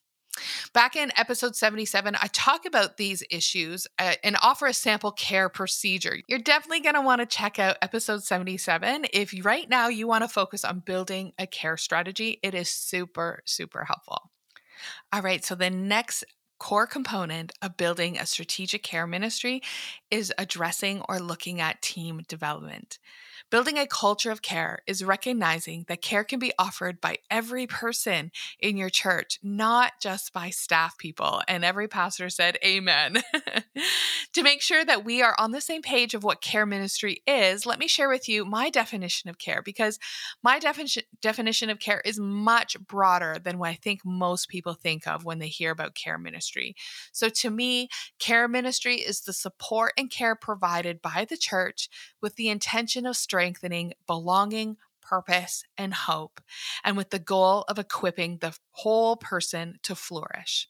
Back 0.73 0.95
in 0.95 1.11
episode 1.17 1.55
77, 1.55 2.15
I 2.15 2.27
talk 2.31 2.65
about 2.65 2.97
these 2.97 3.23
issues 3.29 3.87
uh, 3.99 4.13
and 4.23 4.37
offer 4.41 4.65
a 4.65 4.73
sample 4.73 5.11
care 5.11 5.49
procedure. 5.49 6.17
You're 6.27 6.39
definitely 6.39 6.79
going 6.79 6.95
to 6.95 7.01
want 7.01 7.19
to 7.19 7.25
check 7.25 7.59
out 7.59 7.77
episode 7.81 8.23
77 8.23 9.07
if 9.13 9.33
right 9.43 9.69
now 9.69 9.89
you 9.89 10.07
want 10.07 10.23
to 10.23 10.29
focus 10.29 10.63
on 10.63 10.79
building 10.79 11.33
a 11.37 11.45
care 11.45 11.77
strategy. 11.77 12.39
It 12.43 12.53
is 12.53 12.69
super, 12.69 13.43
super 13.45 13.83
helpful. 13.83 14.31
All 15.11 15.21
right, 15.21 15.43
so 15.43 15.55
the 15.55 15.69
next 15.69 16.23
core 16.59 16.87
component 16.87 17.51
of 17.61 17.75
building 17.75 18.17
a 18.17 18.25
strategic 18.25 18.83
care 18.83 19.07
ministry 19.07 19.61
is 20.09 20.31
addressing 20.37 21.01
or 21.09 21.19
looking 21.19 21.59
at 21.59 21.81
team 21.81 22.21
development. 22.27 22.99
Building 23.51 23.77
a 23.77 23.85
culture 23.85 24.31
of 24.31 24.41
care 24.41 24.79
is 24.87 25.03
recognizing 25.03 25.83
that 25.89 26.01
care 26.01 26.23
can 26.23 26.39
be 26.39 26.53
offered 26.57 27.01
by 27.01 27.17
every 27.29 27.67
person 27.67 28.31
in 28.61 28.77
your 28.77 28.89
church, 28.89 29.39
not 29.43 29.91
just 29.99 30.31
by 30.31 30.49
staff 30.49 30.97
people. 30.97 31.41
And 31.49 31.65
every 31.65 31.89
pastor 31.89 32.29
said, 32.29 32.57
Amen. 32.65 33.21
to 34.33 34.41
make 34.41 34.61
sure 34.61 34.85
that 34.85 35.03
we 35.03 35.21
are 35.21 35.35
on 35.37 35.51
the 35.51 35.59
same 35.59 35.81
page 35.81 36.13
of 36.13 36.23
what 36.23 36.39
care 36.39 36.65
ministry 36.65 37.23
is, 37.27 37.65
let 37.65 37.77
me 37.77 37.89
share 37.89 38.07
with 38.07 38.29
you 38.29 38.45
my 38.45 38.69
definition 38.69 39.29
of 39.29 39.37
care 39.37 39.61
because 39.61 39.99
my 40.41 40.57
definition, 40.57 41.03
definition 41.21 41.69
of 41.69 41.79
care 41.79 42.01
is 42.05 42.17
much 42.17 42.79
broader 42.79 43.35
than 43.37 43.59
what 43.59 43.71
I 43.71 43.73
think 43.73 43.99
most 44.05 44.47
people 44.47 44.75
think 44.75 45.05
of 45.05 45.25
when 45.25 45.39
they 45.39 45.49
hear 45.49 45.71
about 45.71 45.93
care 45.93 46.17
ministry. 46.17 46.73
So 47.11 47.27
to 47.27 47.49
me, 47.49 47.89
care 48.17 48.47
ministry 48.47 48.95
is 48.95 49.19
the 49.19 49.33
support 49.33 49.91
and 49.97 50.09
care 50.09 50.37
provided 50.37 51.01
by 51.01 51.25
the 51.29 51.35
church 51.35 51.89
with 52.21 52.37
the 52.37 52.47
intention 52.47 53.05
of 53.05 53.17
strengthening 53.17 53.40
strengthening 53.41 53.93
belonging, 54.07 54.77
purpose, 55.01 55.63
and 55.77 55.93
hope, 55.93 56.41
and 56.83 56.97
with 56.97 57.09
the 57.11 57.19
goal 57.19 57.63
of 57.67 57.79
equipping 57.79 58.37
the 58.39 58.57
whole 58.71 59.15
person 59.17 59.79
to 59.83 59.95
flourish. 59.95 60.69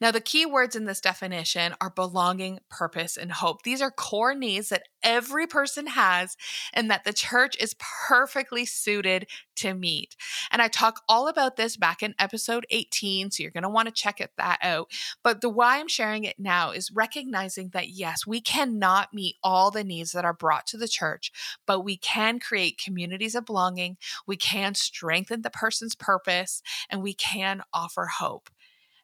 Now, 0.00 0.10
the 0.10 0.20
key 0.20 0.46
words 0.46 0.76
in 0.76 0.84
this 0.84 1.00
definition 1.00 1.74
are 1.80 1.90
belonging, 1.90 2.60
purpose, 2.68 3.16
and 3.16 3.32
hope. 3.32 3.62
These 3.62 3.82
are 3.82 3.90
core 3.90 4.34
needs 4.34 4.68
that 4.70 4.84
every 5.02 5.46
person 5.46 5.86
has 5.88 6.36
and 6.72 6.90
that 6.90 7.04
the 7.04 7.12
church 7.12 7.56
is 7.60 7.76
perfectly 8.08 8.64
suited 8.64 9.26
to 9.56 9.74
meet. 9.74 10.16
And 10.50 10.62
I 10.62 10.68
talk 10.68 11.02
all 11.08 11.28
about 11.28 11.56
this 11.56 11.76
back 11.76 12.02
in 12.02 12.14
episode 12.18 12.66
18, 12.70 13.30
so 13.30 13.42
you're 13.42 13.52
going 13.52 13.62
to 13.62 13.68
want 13.68 13.86
to 13.86 13.94
check 13.94 14.20
it, 14.20 14.30
that 14.38 14.58
out. 14.62 14.90
But 15.22 15.40
the 15.40 15.48
why 15.48 15.78
I'm 15.78 15.88
sharing 15.88 16.24
it 16.24 16.38
now 16.38 16.70
is 16.70 16.90
recognizing 16.90 17.70
that 17.70 17.90
yes, 17.90 18.26
we 18.26 18.40
cannot 18.40 19.12
meet 19.12 19.36
all 19.42 19.70
the 19.70 19.84
needs 19.84 20.12
that 20.12 20.24
are 20.24 20.34
brought 20.34 20.66
to 20.68 20.76
the 20.76 20.88
church, 20.88 21.32
but 21.66 21.80
we 21.80 21.96
can 21.96 22.38
create 22.38 22.80
communities 22.82 23.34
of 23.34 23.46
belonging, 23.46 23.96
we 24.26 24.36
can 24.36 24.74
strengthen 24.74 25.42
the 25.42 25.50
person's 25.50 25.94
purpose, 25.94 26.62
and 26.88 27.02
we 27.02 27.14
can 27.14 27.62
offer 27.72 28.06
hope. 28.06 28.50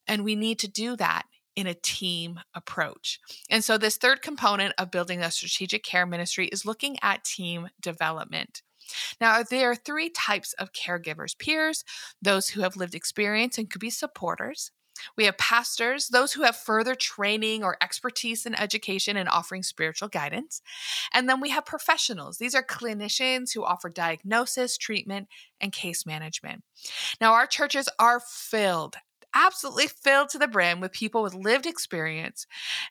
And 0.07 0.25
we 0.25 0.37
need 0.37 0.59
to 0.61 0.69
do 0.69 0.97
that 0.97 1.25
in 1.57 1.67
a 1.67 1.75
team 1.75 2.41
approach. 2.55 3.21
And 3.49 3.63
so, 3.63 3.79
this 3.79 3.97
third 3.97 4.23
component 4.23 4.75
of 4.79 4.91
building 4.91 5.23
a 5.23 5.31
strategic 5.31 5.85
care 5.85 6.07
ministry 6.07 6.49
is 6.49 6.67
looking 6.67 6.99
at 7.03 7.25
team 7.25 7.69
development. 7.81 8.63
Now, 9.21 9.43
there 9.43 9.71
are 9.71 9.77
three 9.77 10.11
types 10.11 10.53
of 10.55 10.73
caregivers 10.73 11.39
peers, 11.39 11.85
those 12.21 12.51
who 12.51 12.61
have 12.63 12.77
lived 12.77 12.95
experience 12.95 13.57
and 13.57 13.71
could 13.71 13.81
be 13.81 13.91
supporters. 13.91 14.71
We 15.17 15.25
have 15.25 15.39
pastors, 15.39 16.09
those 16.09 16.33
who 16.33 16.43
have 16.43 16.57
further 16.57 16.95
training 16.95 17.65
or 17.65 17.77
expertise 17.83 18.47
in 18.47 18.55
education 18.55 19.17
and 19.17 19.29
offering 19.29 19.65
spiritual 19.65 20.09
guidance. 20.09 20.63
And 21.13 21.29
then 21.29 21.41
we 21.41 21.51
have 21.51 21.67
professionals. 21.67 22.39
These 22.39 22.55
are 22.55 22.63
clinicians 22.63 23.53
who 23.53 23.65
offer 23.65 23.91
diagnosis, 23.91 24.79
treatment, 24.79 25.29
and 25.61 25.73
case 25.73 26.07
management. 26.07 26.63
Now, 27.21 27.33
our 27.33 27.47
churches 27.47 27.89
are 27.99 28.21
filled 28.21 28.97
absolutely 29.35 29.89
filled 29.89 30.29
to 30.31 30.39
the 30.39 30.49
brim 30.49 30.81
with 30.81 30.93
people 30.93 31.23
with 31.23 31.35
lived 31.35 31.67
experience. 31.67 32.47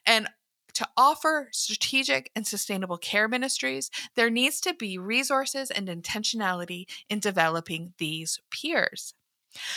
And 0.06 0.28
to 0.74 0.88
offer 0.96 1.48
strategic 1.52 2.30
and 2.34 2.46
sustainable 2.46 2.98
care 2.98 3.28
ministries, 3.28 3.90
there 4.16 4.30
needs 4.30 4.60
to 4.62 4.74
be 4.74 4.98
resources 4.98 5.70
and 5.70 5.88
intentionality 5.88 6.86
in 7.08 7.20
developing 7.20 7.94
these 7.98 8.40
peers. 8.50 9.14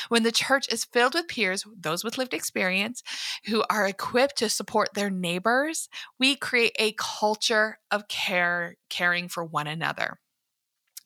When 0.09 0.24
the 0.24 0.31
church 0.31 0.67
is 0.71 0.86
filled 0.86 1.13
with 1.13 1.27
peers, 1.27 1.63
those 1.79 2.03
with 2.03 2.17
lived 2.17 2.33
experience, 2.33 3.03
who 3.45 3.63
are 3.69 3.88
equipped 3.88 4.38
to 4.38 4.50
support 4.50 4.95
their 4.95 5.12
neighbors, 5.12 5.88
we 6.19 6.36
create 6.36 6.75
a 6.79 6.95
culture 6.97 7.77
of 7.91 8.07
care, 8.07 8.77
caring 8.89 9.27
for 9.27 9.43
one 9.43 9.67
another. 9.67 10.19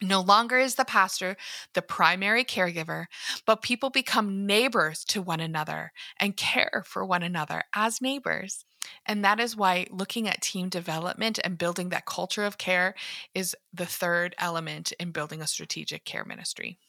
No 0.02 0.22
longer 0.22 0.58
is 0.58 0.76
the 0.76 0.86
pastor 0.86 1.38
the 1.74 1.82
primary 1.82 2.44
caregiver, 2.44 3.06
but 3.46 3.62
people 3.62 3.90
become 3.90 4.46
neighbors 4.46 5.06
to 5.06 5.22
one 5.22 5.40
another 5.40 5.92
and 6.18 6.36
care 6.36 6.84
for 6.86 7.06
one 7.06 7.24
another 7.24 7.64
as 7.76 8.02
neighbors. 8.02 8.66
And 9.06 9.24
that 9.24 9.40
is 9.40 9.56
why 9.56 9.86
looking 9.92 10.28
at 10.28 10.42
team 10.42 10.70
development 10.70 11.40
and 11.44 11.58
building 11.58 11.90
that 11.90 12.06
culture 12.06 12.44
of 12.44 12.58
care 12.58 12.96
is 13.36 13.56
the 13.74 13.86
third 13.86 14.36
element 14.40 14.92
in 15.00 15.12
building 15.12 15.42
a 15.42 15.48
strategic 15.48 16.04
care 16.04 16.26
ministry. 16.26 16.80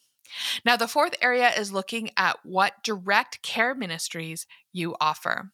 Now, 0.65 0.75
the 0.77 0.87
fourth 0.87 1.13
area 1.21 1.51
is 1.55 1.71
looking 1.71 2.09
at 2.17 2.37
what 2.43 2.83
direct 2.83 3.43
care 3.43 3.75
ministries 3.75 4.47
you 4.71 4.95
offer. 4.99 5.51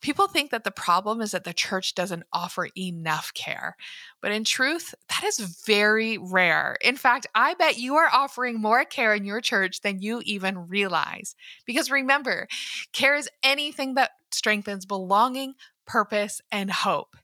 People 0.00 0.28
think 0.28 0.50
that 0.50 0.64
the 0.64 0.70
problem 0.70 1.20
is 1.20 1.32
that 1.32 1.44
the 1.44 1.52
church 1.52 1.94
doesn't 1.94 2.24
offer 2.32 2.68
enough 2.76 3.32
care. 3.34 3.76
But 4.22 4.32
in 4.32 4.44
truth, 4.44 4.94
that 5.24 5.38
is 5.38 5.62
very 5.64 6.18
rare. 6.18 6.76
In 6.82 6.96
fact, 6.96 7.26
I 7.34 7.54
bet 7.54 7.78
you 7.78 7.94
are 7.96 8.10
offering 8.12 8.60
more 8.60 8.84
care 8.84 9.14
in 9.14 9.24
your 9.24 9.40
church 9.40 9.80
than 9.80 10.02
you 10.02 10.20
even 10.24 10.68
realize. 10.68 11.34
Because 11.64 11.90
remember, 11.90 12.46
care 12.92 13.16
is 13.16 13.30
anything 13.42 13.94
that 13.94 14.10
strengthens 14.30 14.84
belonging, 14.84 15.54
purpose, 15.86 16.42
and 16.52 16.70
hope. 16.70 17.16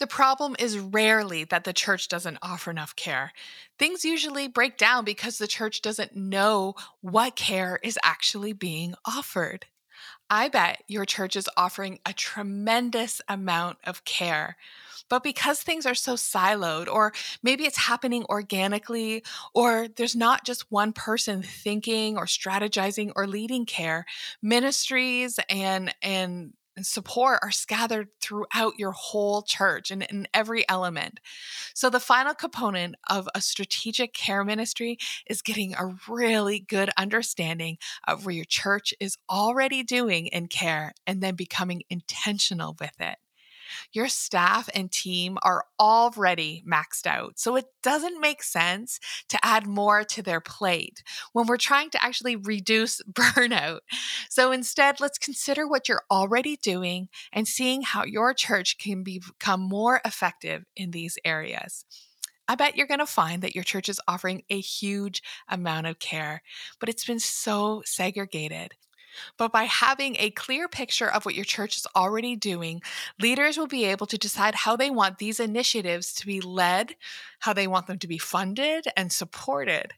The 0.00 0.08
problem 0.08 0.56
is 0.58 0.78
rarely 0.78 1.44
that 1.44 1.64
the 1.64 1.72
church 1.72 2.08
doesn't 2.08 2.38
offer 2.42 2.70
enough 2.70 2.96
care. 2.96 3.32
Things 3.78 4.04
usually 4.04 4.48
break 4.48 4.76
down 4.76 5.04
because 5.04 5.38
the 5.38 5.46
church 5.46 5.82
doesn't 5.82 6.16
know 6.16 6.74
what 7.00 7.36
care 7.36 7.78
is 7.84 7.98
actually 8.02 8.54
being 8.54 8.94
offered. 9.04 9.66
I 10.30 10.48
bet 10.48 10.84
your 10.86 11.04
church 11.04 11.34
is 11.34 11.48
offering 11.56 11.98
a 12.06 12.12
tremendous 12.12 13.20
amount 13.28 13.78
of 13.84 14.04
care. 14.04 14.56
But 15.08 15.24
because 15.24 15.60
things 15.60 15.86
are 15.86 15.94
so 15.94 16.14
siloed, 16.14 16.86
or 16.86 17.12
maybe 17.42 17.64
it's 17.64 17.76
happening 17.76 18.24
organically, 18.28 19.24
or 19.54 19.88
there's 19.88 20.14
not 20.14 20.44
just 20.44 20.70
one 20.70 20.92
person 20.92 21.42
thinking 21.42 22.16
or 22.16 22.26
strategizing 22.26 23.10
or 23.16 23.26
leading 23.26 23.66
care, 23.66 24.06
ministries 24.40 25.40
and, 25.50 25.92
and 26.00 26.52
and 26.76 26.86
support 26.86 27.40
are 27.42 27.50
scattered 27.50 28.08
throughout 28.20 28.78
your 28.78 28.92
whole 28.92 29.42
church 29.42 29.90
and 29.90 30.02
in 30.04 30.26
every 30.32 30.68
element. 30.68 31.20
So, 31.74 31.90
the 31.90 32.00
final 32.00 32.34
component 32.34 32.96
of 33.08 33.28
a 33.34 33.40
strategic 33.40 34.12
care 34.14 34.44
ministry 34.44 34.98
is 35.26 35.42
getting 35.42 35.74
a 35.74 35.96
really 36.08 36.60
good 36.60 36.90
understanding 36.96 37.78
of 38.06 38.24
where 38.26 38.34
your 38.34 38.44
church 38.44 38.94
is 39.00 39.16
already 39.30 39.82
doing 39.82 40.26
in 40.28 40.48
care 40.48 40.92
and 41.06 41.22
then 41.22 41.34
becoming 41.34 41.82
intentional 41.90 42.76
with 42.80 43.00
it. 43.00 43.18
Your 43.92 44.08
staff 44.08 44.68
and 44.74 44.90
team 44.90 45.38
are 45.42 45.64
already 45.78 46.64
maxed 46.66 47.06
out. 47.06 47.38
So 47.38 47.56
it 47.56 47.66
doesn't 47.82 48.20
make 48.20 48.42
sense 48.42 49.00
to 49.28 49.38
add 49.42 49.66
more 49.66 50.04
to 50.04 50.22
their 50.22 50.40
plate 50.40 51.02
when 51.32 51.46
we're 51.46 51.56
trying 51.56 51.90
to 51.90 52.04
actually 52.04 52.36
reduce 52.36 53.00
burnout. 53.12 53.80
So 54.28 54.52
instead, 54.52 55.00
let's 55.00 55.18
consider 55.18 55.66
what 55.66 55.88
you're 55.88 56.04
already 56.10 56.56
doing 56.56 57.08
and 57.32 57.46
seeing 57.46 57.82
how 57.82 58.04
your 58.04 58.34
church 58.34 58.78
can 58.78 59.02
become 59.02 59.60
more 59.60 60.00
effective 60.04 60.64
in 60.76 60.90
these 60.90 61.18
areas. 61.24 61.84
I 62.50 62.56
bet 62.56 62.76
you're 62.76 62.88
going 62.88 62.98
to 62.98 63.06
find 63.06 63.42
that 63.42 63.54
your 63.54 63.62
church 63.62 63.88
is 63.88 64.00
offering 64.08 64.42
a 64.50 64.58
huge 64.58 65.22
amount 65.48 65.86
of 65.86 66.00
care, 66.00 66.42
but 66.80 66.88
it's 66.88 67.04
been 67.04 67.20
so 67.20 67.82
segregated. 67.84 68.74
But 69.36 69.52
by 69.52 69.64
having 69.64 70.16
a 70.18 70.30
clear 70.30 70.68
picture 70.68 71.10
of 71.10 71.24
what 71.24 71.34
your 71.34 71.44
church 71.44 71.76
is 71.76 71.86
already 71.94 72.36
doing, 72.36 72.82
leaders 73.20 73.58
will 73.58 73.66
be 73.66 73.84
able 73.84 74.06
to 74.06 74.18
decide 74.18 74.54
how 74.54 74.76
they 74.76 74.90
want 74.90 75.18
these 75.18 75.40
initiatives 75.40 76.12
to 76.14 76.26
be 76.26 76.40
led, 76.40 76.96
how 77.40 77.52
they 77.52 77.66
want 77.66 77.86
them 77.86 77.98
to 77.98 78.08
be 78.08 78.18
funded 78.18 78.86
and 78.96 79.12
supported. 79.12 79.92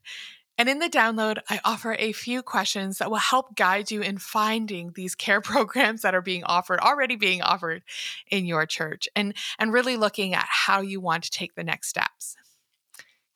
And 0.59 0.69
in 0.69 0.81
the 0.81 0.89
download, 0.89 1.39
I 1.49 1.61
offer 1.65 1.97
a 1.99 2.13
few 2.13 2.43
questions 2.43 2.99
that 2.99 3.11
will 3.11 3.17
help 3.17 3.57
guide 3.57 3.91
you 3.91 4.03
in 4.03 4.19
finding 4.19 4.93
these 4.95 5.15
care 5.15 5.41
programs 5.43 6.03
that 6.03 6.15
are 6.15 6.23
being 6.23 6.45
offered, 6.45 6.81
already 6.81 7.17
being 7.17 7.43
offered 7.43 7.83
in 8.31 8.47
your 8.47 8.67
church, 8.67 9.09
and, 9.17 9.35
and 9.59 9.73
really 9.73 9.97
looking 9.97 10.35
at 10.35 10.47
how 10.49 10.81
you 10.81 11.01
want 11.01 11.25
to 11.25 11.31
take 11.31 11.55
the 11.55 11.65
next 11.65 11.89
steps. 11.89 12.37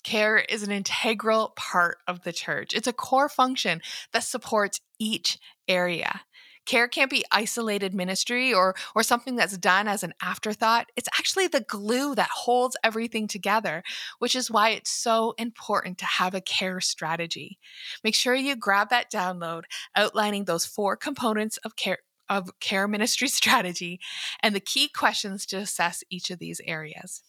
Care 0.04 0.38
is 0.38 0.62
an 0.62 0.70
integral 0.70 1.52
part 1.56 1.98
of 2.06 2.22
the 2.22 2.32
church. 2.32 2.74
It's 2.74 2.86
a 2.86 2.92
core 2.92 3.28
function 3.28 3.82
that 4.12 4.22
supports 4.22 4.80
each 4.98 5.38
area. 5.68 6.22
Care 6.66 6.88
can't 6.88 7.10
be 7.10 7.24
isolated 7.30 7.94
ministry 7.94 8.52
or 8.52 8.74
or 8.96 9.04
something 9.04 9.36
that's 9.36 9.56
done 9.56 9.86
as 9.86 10.02
an 10.02 10.12
afterthought. 10.20 10.90
It's 10.96 11.08
actually 11.16 11.46
the 11.46 11.60
glue 11.60 12.16
that 12.16 12.28
holds 12.30 12.76
everything 12.82 13.28
together, 13.28 13.84
which 14.18 14.34
is 14.34 14.50
why 14.50 14.70
it's 14.70 14.90
so 14.90 15.34
important 15.38 15.96
to 15.98 16.04
have 16.04 16.34
a 16.34 16.40
care 16.40 16.80
strategy. 16.80 17.58
Make 18.02 18.16
sure 18.16 18.34
you 18.34 18.56
grab 18.56 18.90
that 18.90 19.12
download 19.12 19.62
outlining 19.94 20.44
those 20.44 20.66
four 20.66 20.96
components 20.96 21.56
of 21.58 21.76
care 21.76 21.98
of 22.28 22.50
care 22.58 22.88
ministry 22.88 23.28
strategy 23.40 24.00
and 24.40 24.52
the 24.52 24.60
key 24.60 24.88
questions 24.88 25.46
to 25.46 25.58
assess 25.58 26.02
each 26.10 26.30
of 26.30 26.40
these 26.40 26.60
areas. 26.66 27.22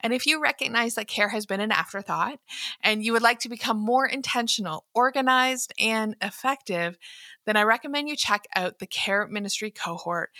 And 0.00 0.12
if 0.12 0.26
you 0.26 0.40
recognize 0.40 0.94
that 0.94 1.08
care 1.08 1.28
has 1.28 1.46
been 1.46 1.60
an 1.60 1.72
afterthought 1.72 2.38
and 2.82 3.04
you 3.04 3.12
would 3.12 3.22
like 3.22 3.40
to 3.40 3.48
become 3.48 3.78
more 3.78 4.06
intentional, 4.06 4.84
organized, 4.94 5.72
and 5.78 6.16
effective, 6.22 6.98
then 7.46 7.56
I 7.56 7.62
recommend 7.62 8.08
you 8.08 8.16
check 8.16 8.46
out 8.54 8.78
the 8.78 8.86
Care 8.86 9.26
Ministry 9.26 9.70
cohort 9.70 10.30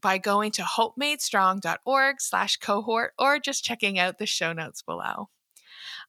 by 0.00 0.18
going 0.18 0.52
to 0.52 0.62
hopemadestrong.org 0.62 2.20
slash 2.20 2.56
cohort 2.56 3.12
or 3.18 3.38
just 3.38 3.64
checking 3.64 3.98
out 3.98 4.18
the 4.18 4.26
show 4.26 4.52
notes 4.52 4.82
below. 4.82 5.28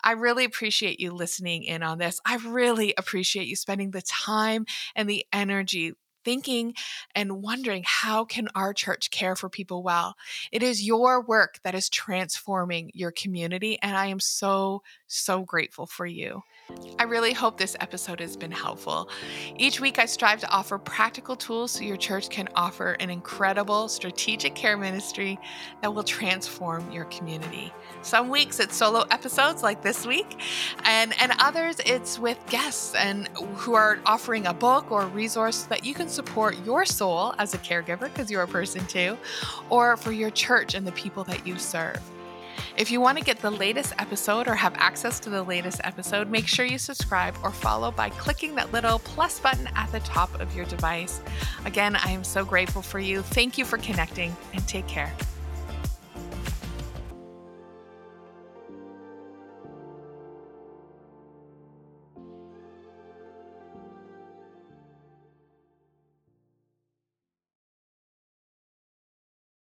I 0.03 0.11
really 0.13 0.45
appreciate 0.45 0.99
you 0.99 1.11
listening 1.11 1.63
in 1.63 1.83
on 1.83 1.97
this. 1.97 2.19
I 2.25 2.35
really 2.37 2.93
appreciate 2.97 3.47
you 3.47 3.55
spending 3.55 3.91
the 3.91 4.01
time 4.01 4.65
and 4.95 5.09
the 5.09 5.25
energy 5.31 5.93
thinking 6.23 6.73
and 7.15 7.41
wondering 7.41 7.83
how 7.85 8.25
can 8.25 8.47
our 8.55 8.73
church 8.73 9.11
care 9.11 9.35
for 9.35 9.49
people 9.49 9.83
well? 9.83 10.15
It 10.51 10.63
is 10.63 10.85
your 10.85 11.21
work 11.21 11.59
that 11.63 11.75
is 11.75 11.89
transforming 11.89 12.91
your 12.93 13.11
community 13.11 13.77
and 13.81 13.95
i 13.97 14.07
am 14.07 14.19
so 14.19 14.81
so 15.07 15.43
grateful 15.43 15.85
for 15.85 16.05
you 16.05 16.43
I 16.97 17.03
really 17.03 17.33
hope 17.33 17.57
this 17.57 17.75
episode 17.81 18.21
has 18.21 18.37
been 18.37 18.51
helpful. 18.51 19.09
Each 19.57 19.81
week, 19.81 19.99
I 19.99 20.05
strive 20.05 20.39
to 20.39 20.49
offer 20.49 20.77
practical 20.77 21.35
tools 21.35 21.71
so 21.71 21.83
your 21.83 21.97
church 21.97 22.29
can 22.29 22.47
offer 22.55 22.93
an 22.93 23.09
incredible 23.09 23.89
strategic 23.89 24.55
care 24.55 24.77
ministry 24.77 25.37
that 25.81 25.93
will 25.93 26.03
transform 26.03 26.89
your 26.91 27.05
community. 27.05 27.73
Some 28.01 28.29
weeks 28.29 28.59
it's 28.59 28.75
solo 28.75 29.01
episodes 29.11 29.63
like 29.63 29.81
this 29.81 30.05
week, 30.05 30.39
and, 30.85 31.13
and 31.19 31.33
others 31.39 31.77
it's 31.85 32.17
with 32.19 32.39
guests 32.49 32.95
and 32.95 33.27
who 33.55 33.73
are 33.73 33.99
offering 34.05 34.45
a 34.45 34.53
book 34.53 34.91
or 34.91 35.07
resource 35.07 35.63
so 35.63 35.67
that 35.69 35.83
you 35.83 35.93
can 35.93 36.07
support 36.07 36.55
your 36.65 36.85
soul 36.85 37.33
as 37.39 37.53
a 37.53 37.57
caregiver 37.57 38.03
because 38.03 38.31
you're 38.31 38.43
a 38.43 38.47
person 38.47 38.85
too, 38.87 39.17
or 39.69 39.97
for 39.97 40.13
your 40.13 40.29
church 40.29 40.73
and 40.75 40.87
the 40.87 40.91
people 40.93 41.25
that 41.25 41.45
you 41.45 41.57
serve. 41.57 42.01
If 42.75 42.89
you 42.89 42.99
want 42.99 43.19
to 43.19 43.23
get 43.23 43.37
the 43.37 43.51
latest 43.51 43.93
episode 43.99 44.47
or 44.47 44.55
have 44.55 44.73
access 44.77 45.19
to 45.21 45.29
the 45.29 45.43
latest 45.43 45.79
episode, 45.83 46.29
make 46.29 46.47
sure 46.47 46.65
you 46.65 46.79
subscribe 46.79 47.35
or 47.43 47.51
follow 47.51 47.91
by 47.91 48.09
clicking 48.09 48.55
that 48.55 48.73
little 48.73 48.97
plus 48.99 49.39
button 49.39 49.69
at 49.75 49.91
the 49.91 49.99
top 49.99 50.39
of 50.41 50.55
your 50.55 50.65
device. 50.65 51.21
Again, 51.65 51.95
I 51.95 52.09
am 52.09 52.23
so 52.23 52.43
grateful 52.43 52.81
for 52.81 52.99
you. 52.99 53.21
Thank 53.21 53.59
you 53.59 53.65
for 53.65 53.77
connecting 53.77 54.35
and 54.53 54.67
take 54.67 54.87
care. 54.87 55.13